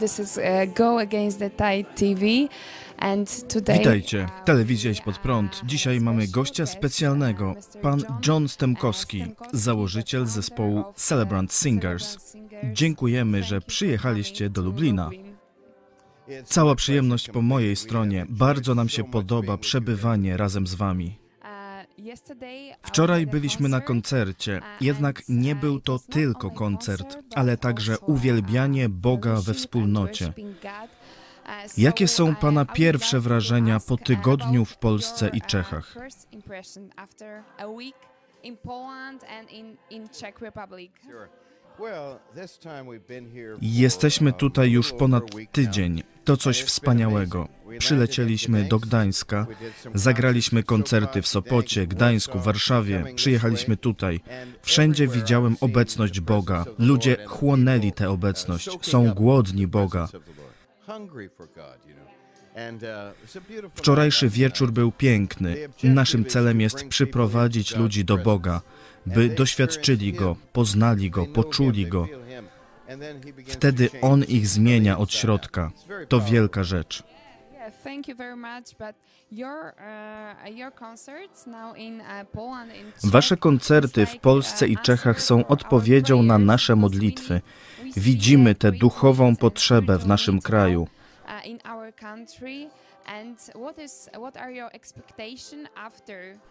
[0.00, 2.48] This is uh, Go Against the Tide TV.
[2.98, 5.62] And today, Witajcie, telewizja Idź Pod Prąd.
[5.64, 12.36] Dzisiaj mamy gościa specjalnego, pan John Stemkowski, założyciel zespołu Celebrant Singers.
[12.72, 15.10] Dziękujemy, że przyjechaliście do Lublina.
[16.44, 18.26] Cała przyjemność po mojej stronie.
[18.28, 21.19] Bardzo nam się podoba przebywanie razem z wami.
[22.82, 29.54] Wczoraj byliśmy na koncercie, jednak nie był to tylko koncert, ale także uwielbianie Boga we
[29.54, 30.32] wspólnocie.
[31.76, 35.94] Jakie są Pana pierwsze wrażenia po tygodniu w Polsce i Czechach?
[43.60, 46.02] Jesteśmy tutaj już ponad tydzień.
[46.24, 47.48] To coś wspaniałego.
[47.78, 49.46] Przylecieliśmy do Gdańska,
[49.94, 54.20] zagraliśmy koncerty w Sopocie, Gdańsku, Warszawie, przyjechaliśmy tutaj.
[54.62, 56.64] Wszędzie widziałem obecność Boga.
[56.78, 60.08] Ludzie chłonęli tę obecność, są głodni Boga.
[63.74, 65.56] Wczorajszy wieczór był piękny.
[65.82, 68.60] Naszym celem jest przyprowadzić ludzi do Boga,
[69.06, 72.08] by doświadczyli Go, poznali Go, poczuli Go.
[73.46, 75.70] Wtedy On ich zmienia od środka.
[76.08, 77.02] To wielka rzecz.
[83.04, 87.40] Wasze koncerty w Polsce i Czechach są odpowiedzią na nasze modlitwy.
[87.96, 90.88] Widzimy tę duchową potrzebę w naszym kraju.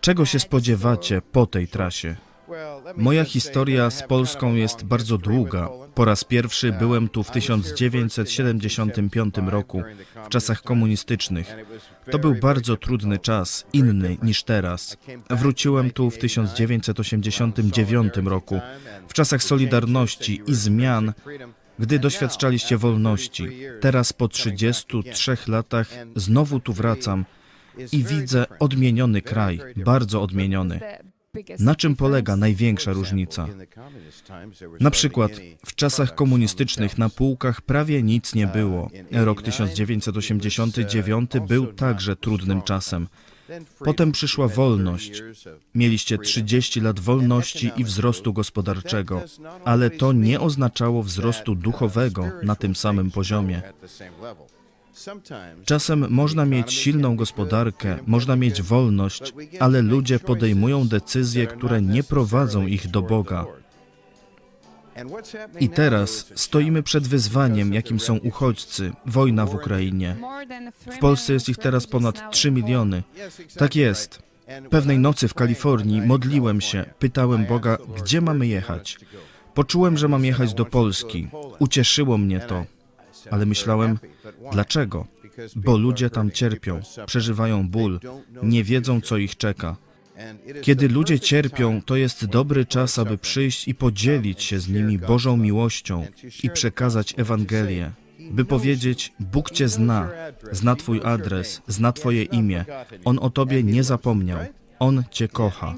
[0.00, 2.16] Czego się spodziewacie po tej trasie?
[2.96, 5.68] Moja historia z Polską jest bardzo długa.
[5.94, 9.82] Po raz pierwszy byłem tu w 1975 roku,
[10.24, 11.56] w czasach komunistycznych.
[12.10, 14.96] To był bardzo trudny czas, inny niż teraz.
[15.30, 18.60] Wróciłem tu w 1989 roku,
[19.08, 21.12] w czasach Solidarności i zmian,
[21.78, 23.48] gdy doświadczaliście wolności.
[23.80, 27.24] Teraz po 33 latach znowu tu wracam
[27.92, 30.80] i widzę odmieniony kraj, bardzo odmieniony.
[31.58, 33.48] Na czym polega największa różnica?
[34.80, 35.32] Na przykład
[35.66, 38.90] w czasach komunistycznych na półkach prawie nic nie było.
[39.12, 43.08] Rok 1989 był także trudnym czasem.
[43.78, 45.22] Potem przyszła wolność.
[45.74, 49.22] Mieliście 30 lat wolności i wzrostu gospodarczego,
[49.64, 53.62] ale to nie oznaczało wzrostu duchowego na tym samym poziomie.
[55.64, 62.66] Czasem można mieć silną gospodarkę, można mieć wolność, ale ludzie podejmują decyzje, które nie prowadzą
[62.66, 63.46] ich do Boga.
[65.60, 70.16] I teraz stoimy przed wyzwaniem, jakim są uchodźcy, wojna w Ukrainie.
[70.90, 73.02] W Polsce jest ich teraz ponad 3 miliony.
[73.58, 74.22] Tak jest.
[74.70, 78.98] Pewnej nocy w Kalifornii modliłem się, pytałem Boga, gdzie mamy jechać.
[79.54, 81.28] Poczułem, że mam jechać do Polski.
[81.58, 82.64] Ucieszyło mnie to.
[83.30, 83.98] Ale myślałem,
[84.52, 85.06] dlaczego?
[85.56, 88.00] Bo ludzie tam cierpią, przeżywają ból,
[88.42, 89.76] nie wiedzą, co ich czeka.
[90.62, 95.36] Kiedy ludzie cierpią, to jest dobry czas, aby przyjść i podzielić się z nimi Bożą
[95.36, 96.06] miłością
[96.42, 97.90] i przekazać Ewangelię,
[98.30, 100.10] by powiedzieć: Bóg Cię zna,
[100.52, 102.64] zna Twój adres, zna Twoje imię.
[103.04, 104.38] On o Tobie nie zapomniał.
[104.78, 105.74] On Cię kocha.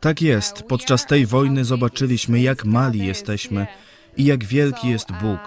[0.00, 0.62] Tak jest.
[0.62, 3.66] Podczas tej wojny zobaczyliśmy, jak mali jesteśmy
[4.16, 5.40] i jak wielki jest Bóg.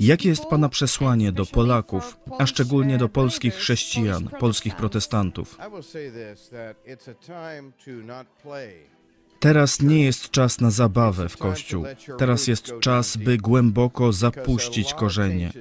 [0.00, 5.58] Jakie jest Pana przesłanie do Polaków, a szczególnie do polskich chrześcijan, polskich protestantów?
[9.40, 11.84] Teraz nie jest czas na zabawę w Kościół.
[12.18, 15.52] Teraz jest czas, by głęboko zapuścić korzenie.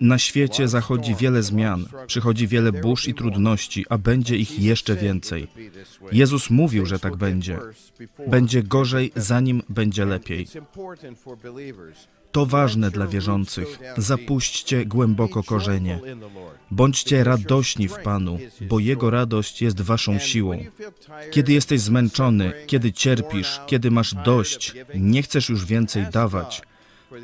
[0.00, 5.48] Na świecie zachodzi wiele zmian, przychodzi wiele burz i trudności, a będzie ich jeszcze więcej.
[6.12, 7.58] Jezus mówił, że tak będzie.
[8.26, 10.46] Będzie gorzej, zanim będzie lepiej.
[12.32, 13.78] To ważne dla wierzących.
[13.96, 16.00] Zapuśćcie głęboko korzenie.
[16.70, 20.64] Bądźcie radośni w Panu, bo Jego radość jest waszą siłą.
[21.30, 26.62] Kiedy jesteś zmęczony, kiedy cierpisz, kiedy masz dość, nie chcesz już więcej dawać,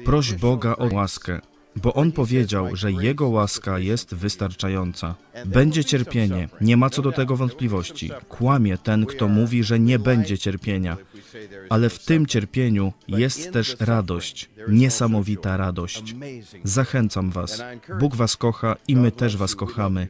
[0.04, 1.40] proś Boga o łaskę
[1.82, 5.14] bo On powiedział, że Jego łaska jest wystarczająca.
[5.44, 8.10] Będzie cierpienie, nie ma co do tego wątpliwości.
[8.28, 10.96] Kłamie ten, kto mówi, że nie będzie cierpienia.
[11.68, 16.14] Ale w tym cierpieniu jest też radość, niesamowita radość.
[16.64, 17.62] Zachęcam Was.
[18.00, 20.08] Bóg Was kocha i my też Was kochamy.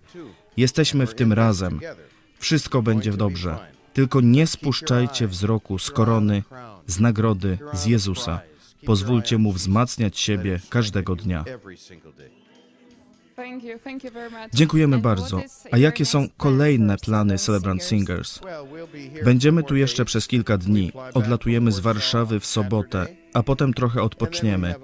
[0.56, 1.80] Jesteśmy w tym razem.
[2.38, 3.58] Wszystko będzie dobrze.
[3.92, 6.42] Tylko nie spuszczajcie wzroku z korony,
[6.86, 8.40] z nagrody, z Jezusa.
[8.86, 11.44] Pozwólcie Mu wzmacniać siebie każdego dnia.
[14.54, 15.42] Dziękujemy bardzo.
[15.70, 18.40] A jakie są kolejne plany Celebrant Singers?
[19.24, 20.92] Będziemy tu jeszcze przez kilka dni.
[21.14, 24.74] Odlatujemy z Warszawy w sobotę, a potem trochę odpoczniemy.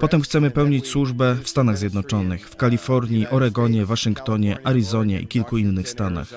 [0.00, 5.88] Potem chcemy pełnić służbę w Stanach Zjednoczonych, w Kalifornii, Oregonie, Waszyngtonie, Arizonie i kilku innych
[5.88, 6.28] stanach.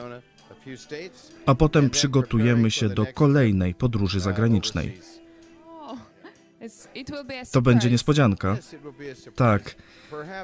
[1.46, 4.98] A potem przygotujemy się do kolejnej podróży zagranicznej.
[5.66, 5.98] Oh,
[7.52, 8.58] To będzie niespodzianka.
[9.36, 9.76] Tak,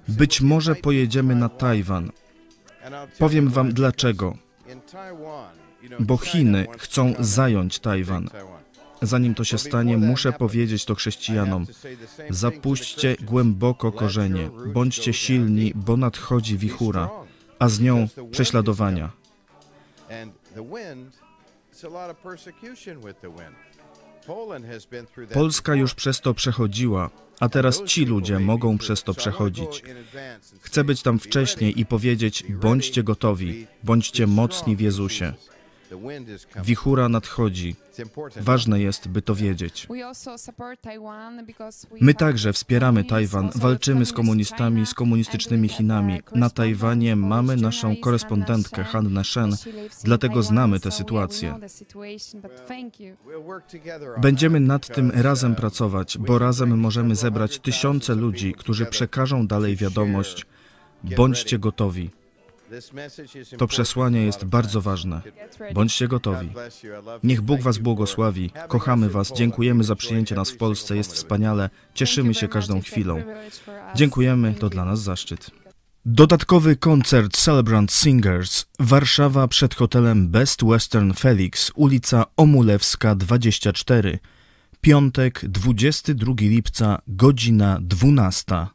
[0.07, 2.11] być może pojedziemy na Tajwan.
[3.19, 4.37] Powiem wam dlaczego.
[5.99, 8.29] Bo Chiny chcą zająć Tajwan.
[9.01, 11.65] Zanim to się stanie, muszę powiedzieć to chrześcijanom.
[12.29, 17.09] Zapuśćcie głęboko korzenie, bądźcie silni, bo nadchodzi wichura,
[17.59, 19.11] a z nią prześladowania.
[25.33, 29.83] Polska już przez to przechodziła, a teraz ci ludzie mogą przez to przechodzić.
[30.61, 35.33] Chcę być tam wcześniej i powiedzieć: bądźcie gotowi, bądźcie mocni w Jezusie.
[36.63, 37.75] Wichura nadchodzi.
[38.41, 39.87] Ważne jest, by to wiedzieć.
[42.01, 46.21] My także wspieramy Tajwan, walczymy z komunistami, z komunistycznymi Chinami.
[46.33, 49.55] a Na Tajwanie mamy naszą korespondentkę Hannah Hannę Shen,
[50.03, 51.59] dlatego znamy tę sytuację.
[54.21, 60.45] Będziemy nad tym razem pracować, bo razem możemy zebrać tysiące ludzi, którzy przekażą dalej wiadomość:
[61.03, 62.09] bądźcie gotowi.
[63.57, 65.21] To przesłanie jest bardzo ważne.
[65.73, 66.49] Bądźcie gotowi.
[67.23, 68.51] Niech Bóg Was błogosławi.
[68.67, 73.23] Kochamy Was, dziękujemy za przyjęcie nas w Polsce, jest wspaniale, cieszymy się każdą chwilą.
[73.95, 75.51] Dziękujemy, to dla nas zaszczyt.
[76.05, 84.19] Dodatkowy koncert Celebrant Singers Warszawa przed hotelem Best Western Felix, ulica Omulewska 24.
[84.81, 88.74] Piątek, 22 lipca, godzina 12.